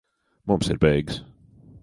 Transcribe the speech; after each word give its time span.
Mums 0.51 0.71
ir 0.75 0.81
beigas. 0.87 1.21